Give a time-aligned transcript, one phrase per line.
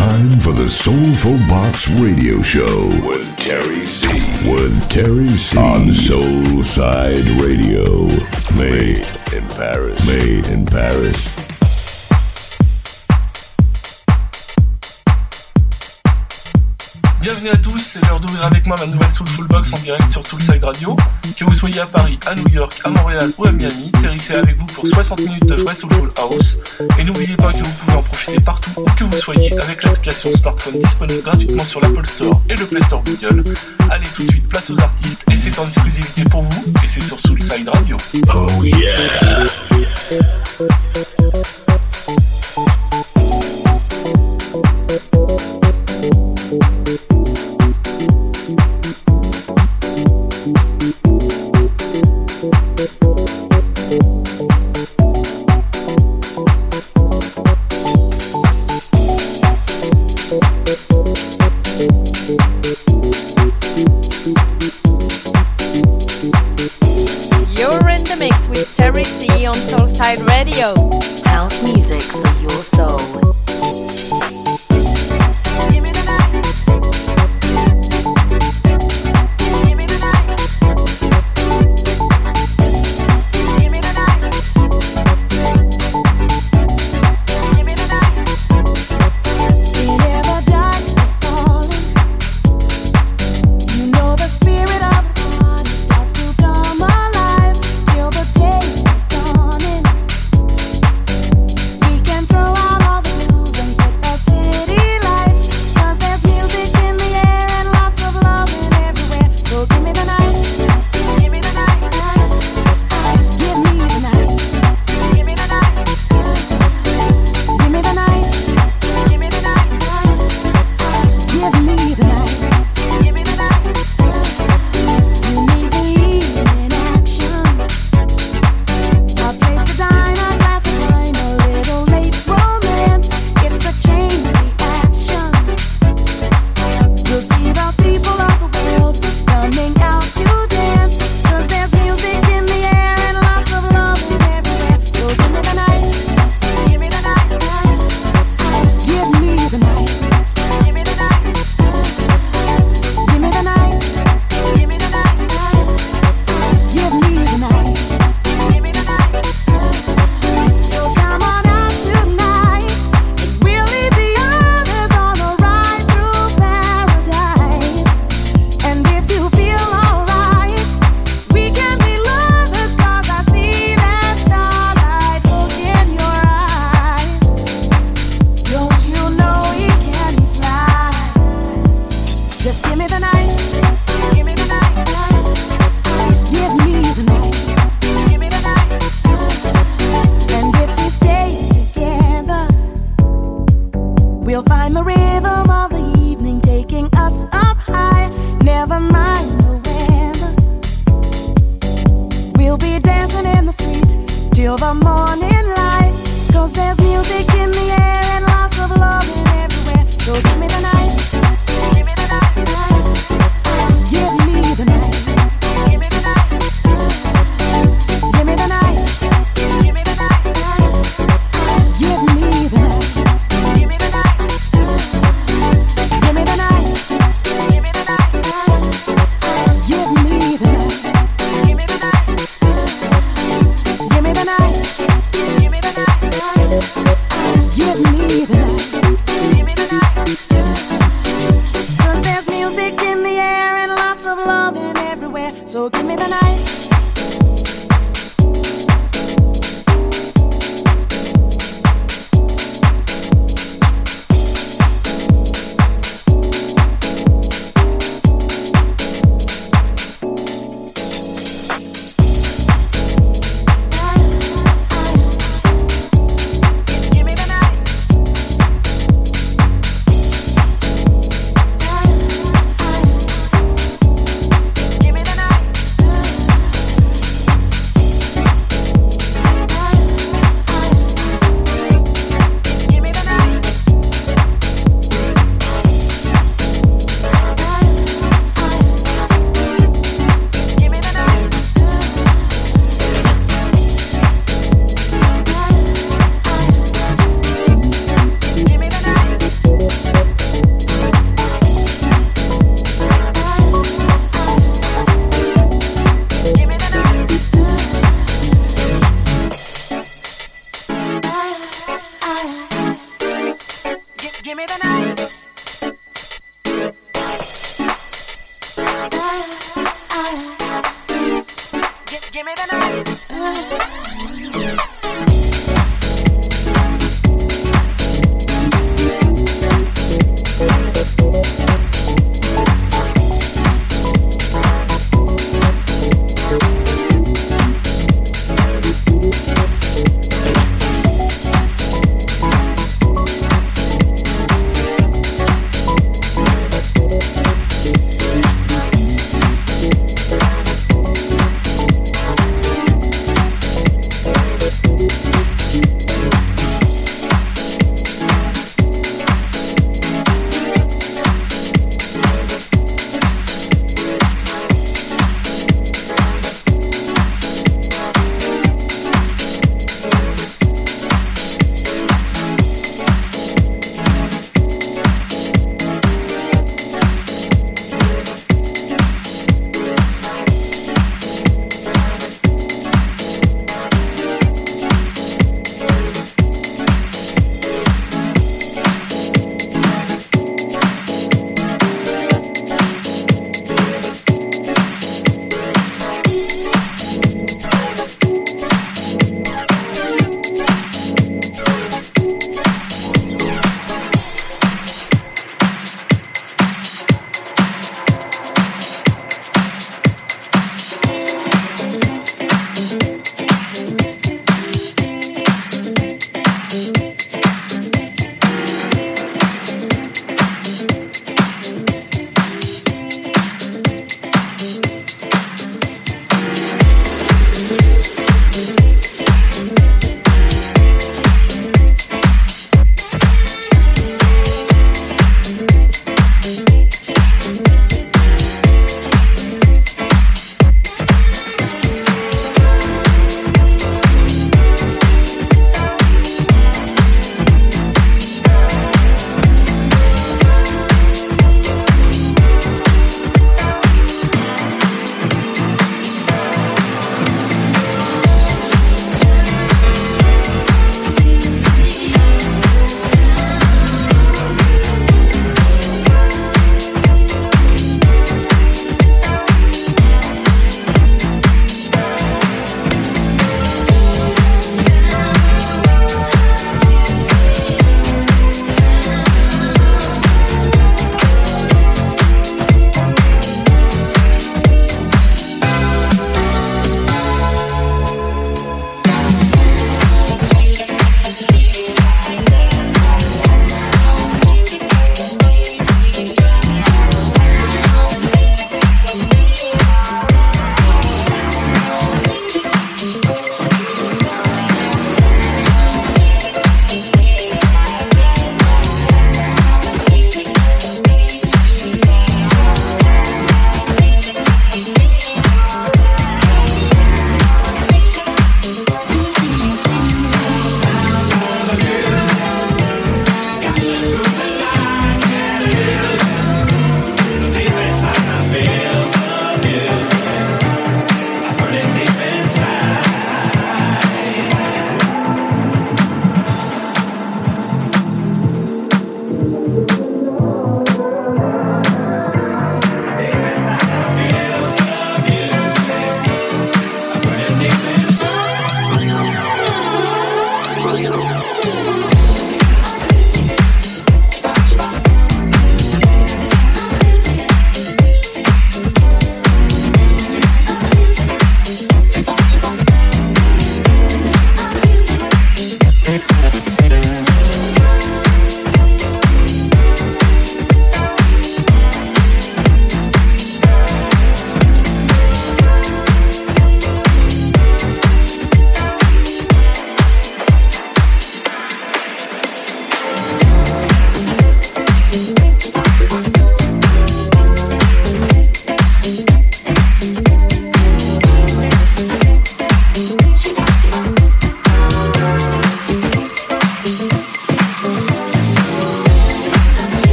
[0.00, 4.08] time for the Soulful Box Radio Show with Terry C.
[4.50, 5.58] With Terry C.
[5.58, 8.06] On Soulside Radio.
[8.56, 10.06] Made in Paris.
[10.08, 11.49] Made in Paris.
[17.20, 20.26] Bienvenue à tous, c'est l'heure d'ouvrir avec moi ma nouvelle Soulful Box en direct sur
[20.26, 20.96] Soulside Radio.
[21.36, 24.56] Que vous soyez à Paris, à New York, à Montréal ou à Miami, C avec
[24.56, 26.58] vous pour 60 minutes de vrai Soulful House.
[26.98, 30.32] Et n'oubliez pas que vous pouvez en profiter partout où que vous soyez avec l'application
[30.32, 33.44] smartphone disponible gratuitement sur l'Apple Store et le Play Store Google.
[33.90, 37.02] Allez tout de suite, place aux artistes et c'est en exclusivité pour vous et c'est
[37.02, 37.98] sur Soulside Radio.
[38.34, 39.44] Oh yeah!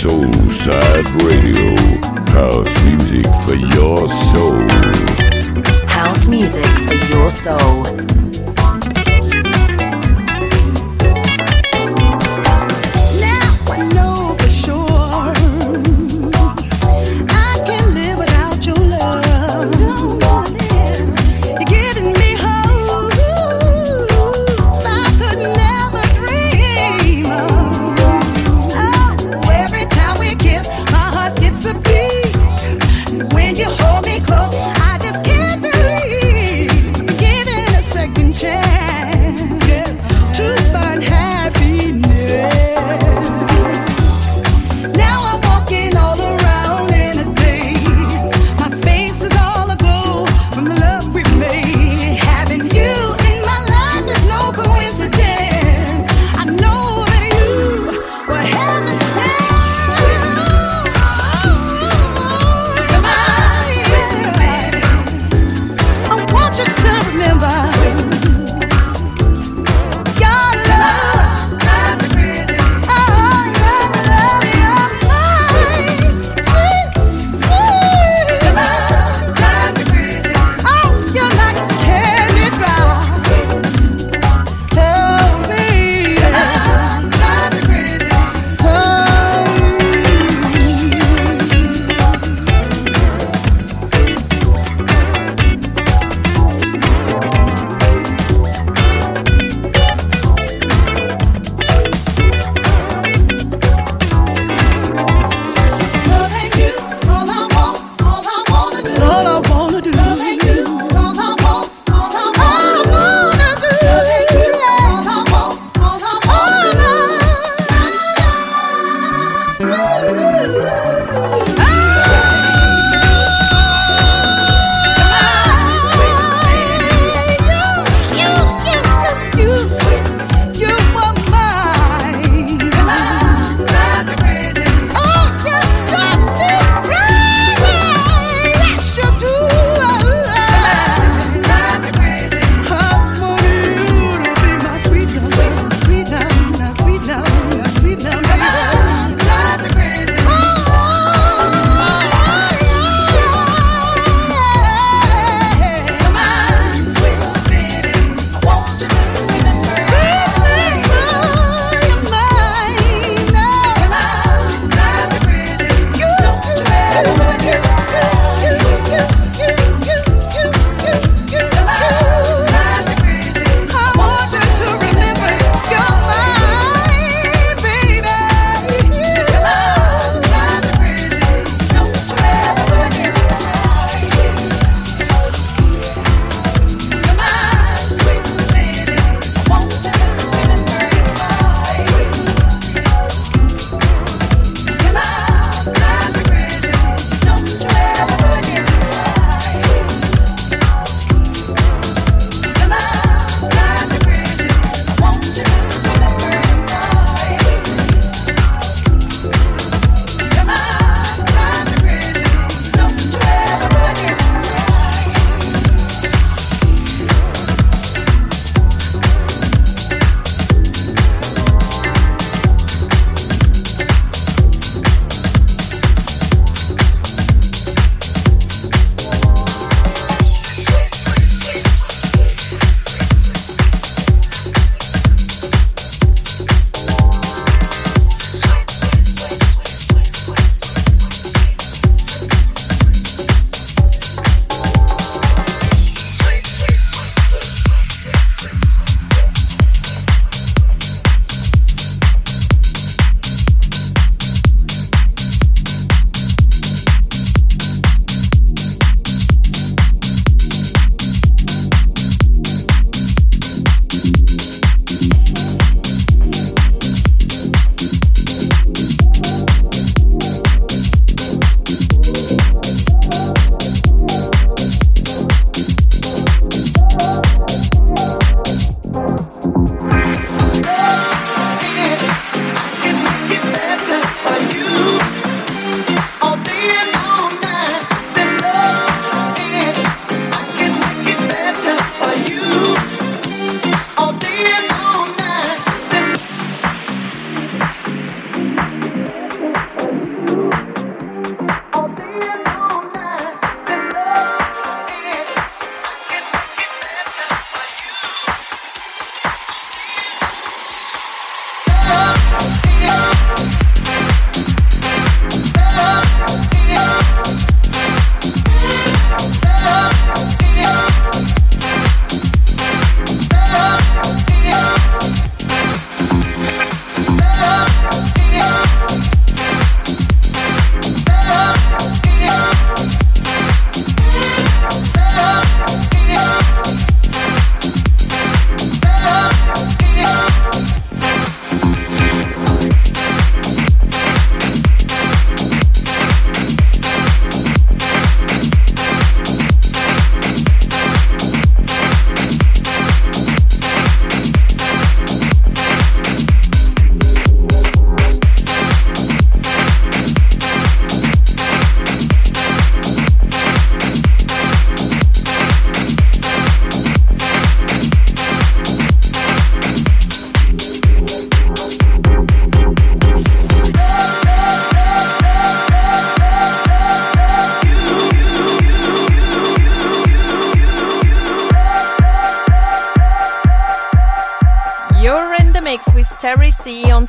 [0.00, 1.76] Soul Side Radio.
[2.32, 4.66] House music for your soul.
[5.88, 8.09] House music for your soul.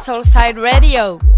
[0.01, 1.30] Soulside Radio.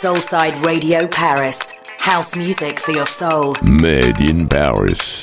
[0.00, 1.82] Soulside Radio Paris.
[1.98, 3.54] House music for your soul.
[3.62, 5.19] Made in Paris.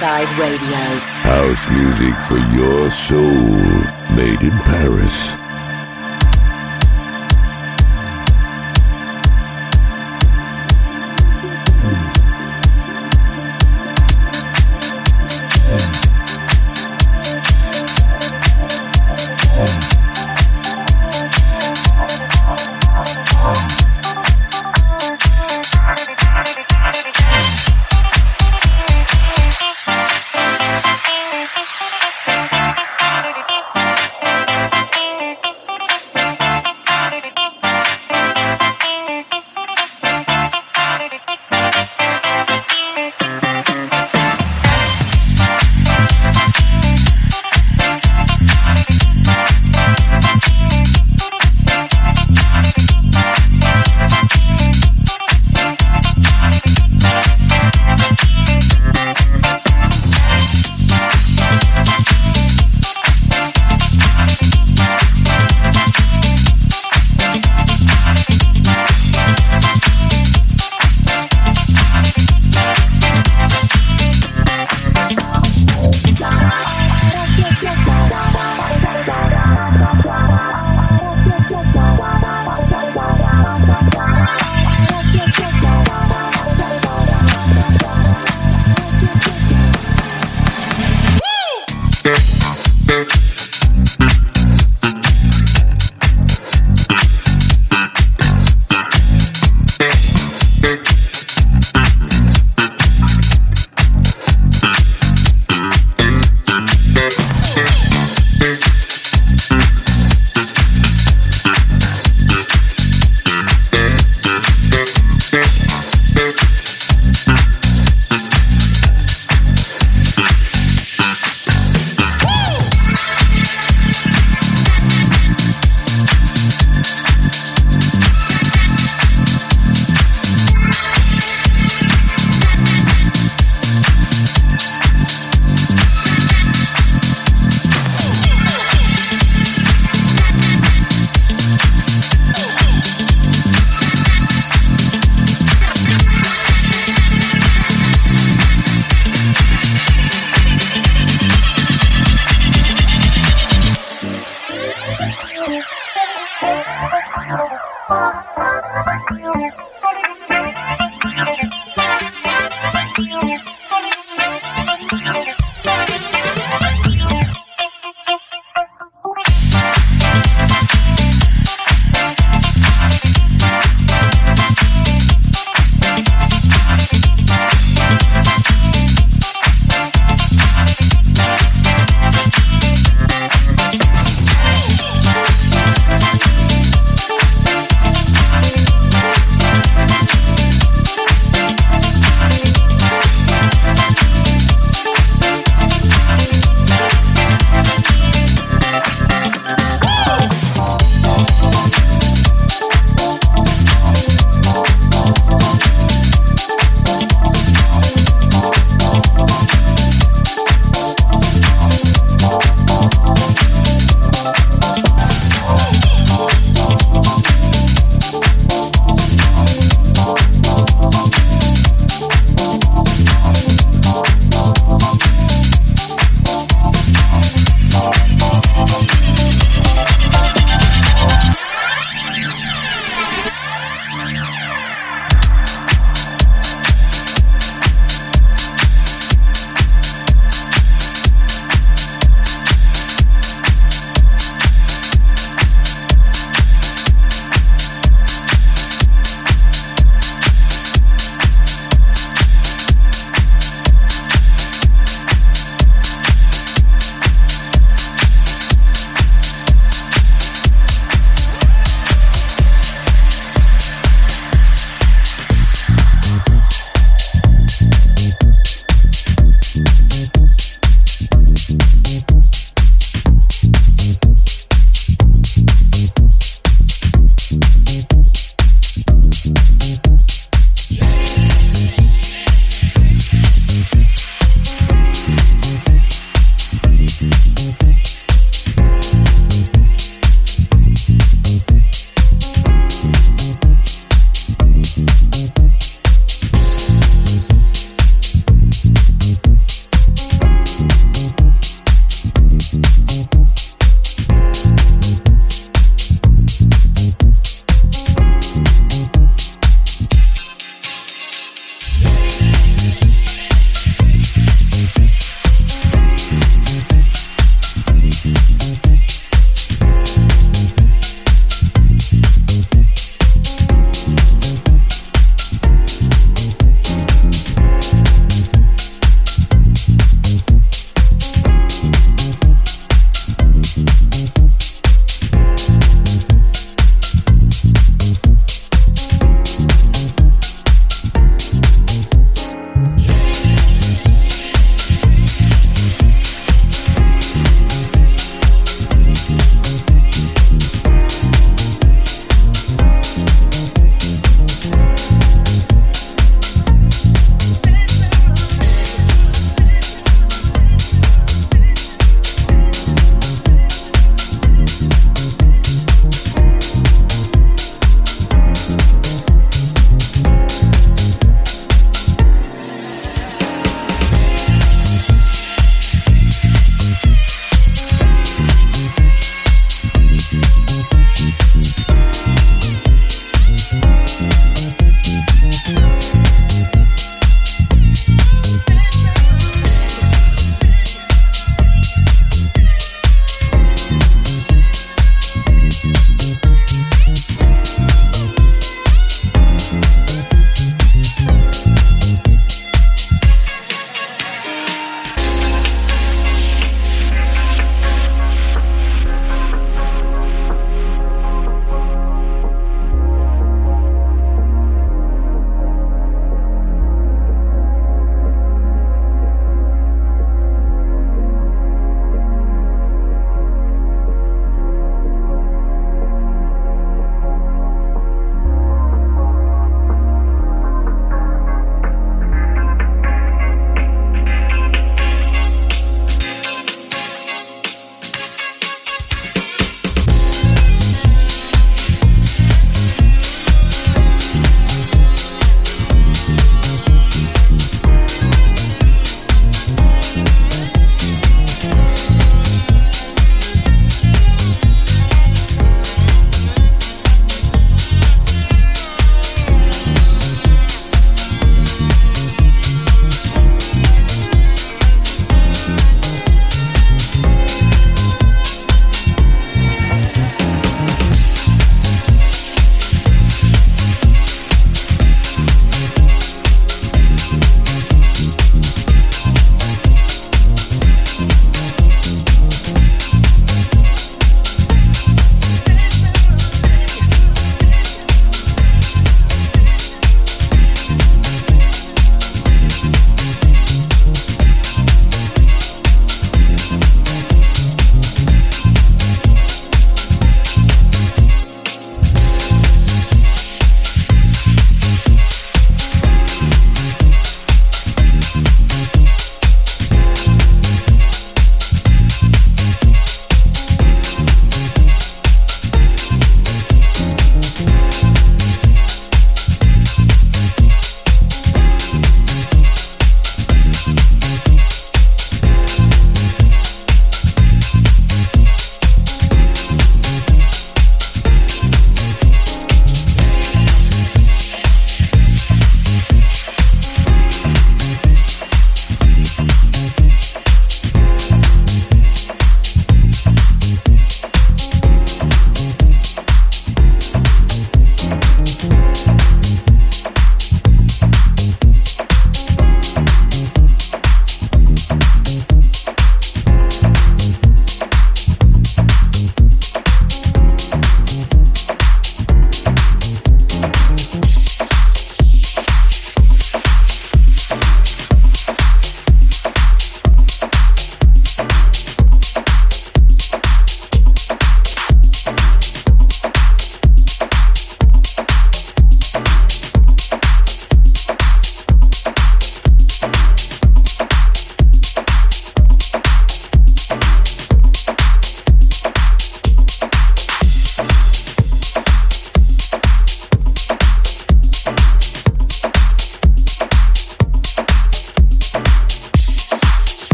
[0.00, 1.00] Radio.
[1.26, 3.18] House music for your soul,
[4.14, 5.34] made in Paris.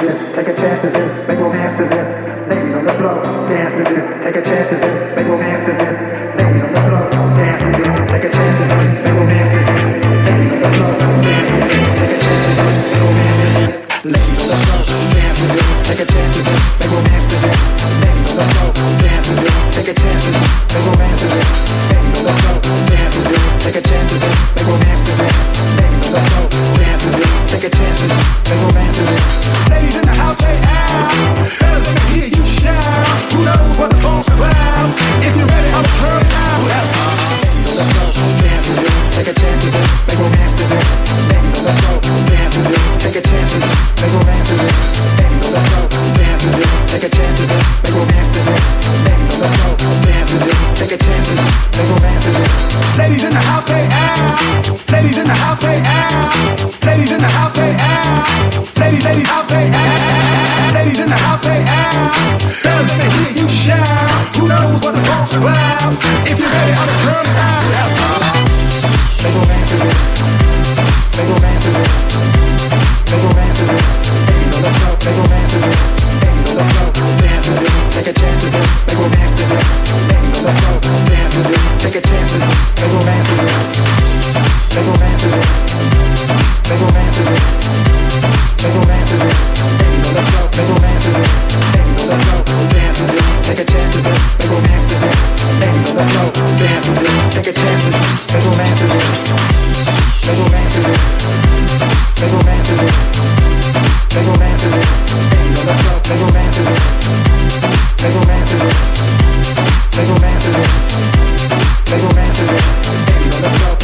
[0.00, 1.95] this, take a chance at this, make more half this.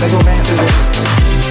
[0.02, 1.41] They go back.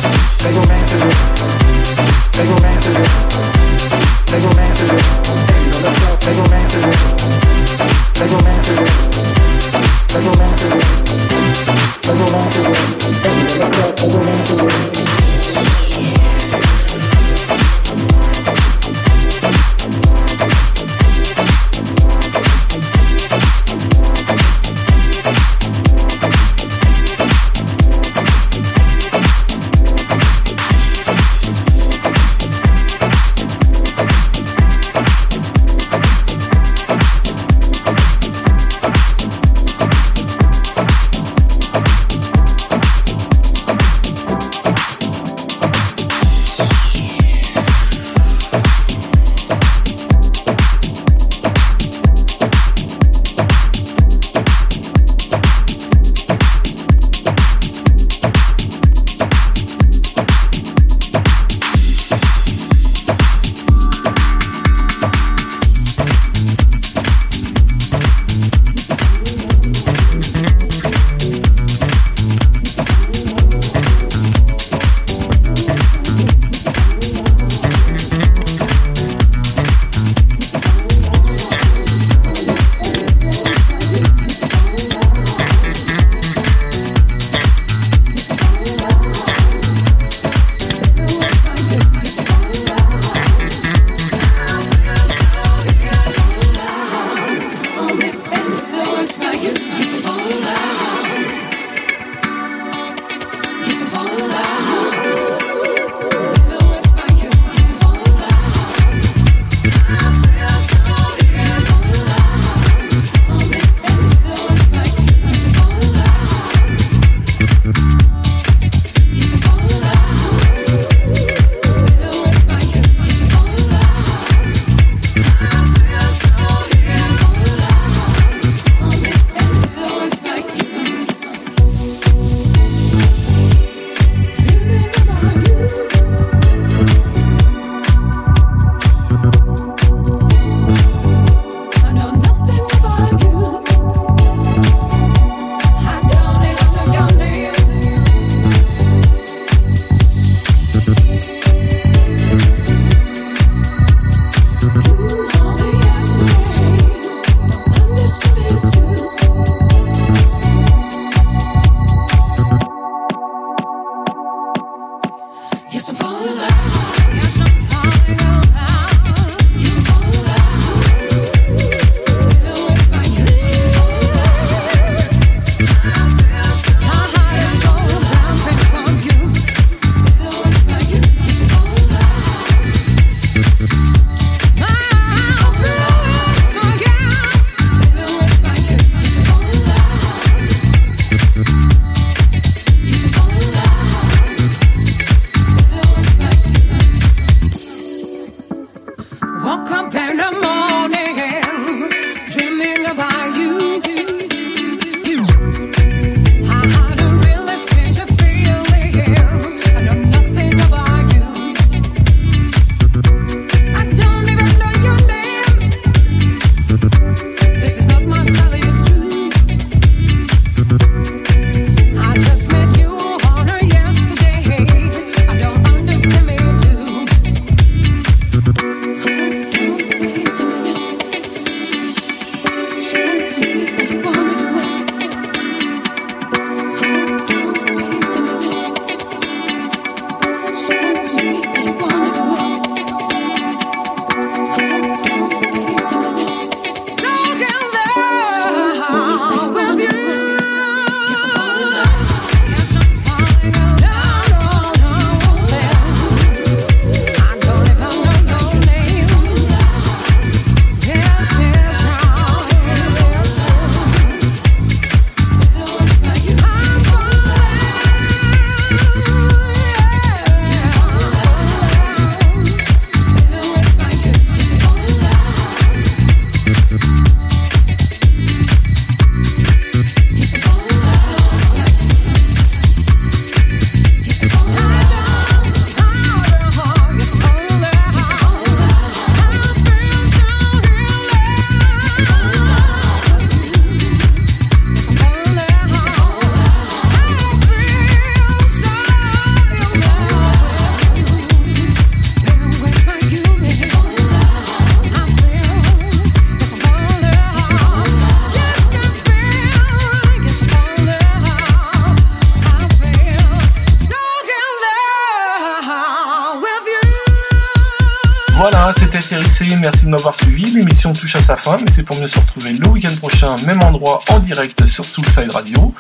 [321.16, 324.20] À sa fin, mais c'est pour mieux se retrouver le week-end prochain, même endroit, en
[324.20, 325.74] direct sur Soulside Radio.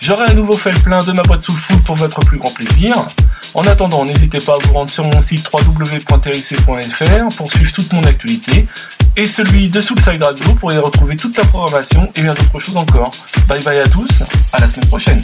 [0.00, 2.52] J'aurai à nouveau fait le plein de ma boîte Soul Food pour votre plus grand
[2.52, 2.94] plaisir.
[3.54, 8.02] En attendant, n'hésitez pas à vous rendre sur mon site www.terric.fr pour suivre toute mon
[8.02, 8.66] actualité
[9.16, 12.76] et celui de Soulside Radio pour y retrouver toute la programmation et bien d'autres choses
[12.76, 13.10] encore.
[13.48, 14.22] Bye bye à tous,
[14.52, 15.22] à la semaine prochaine.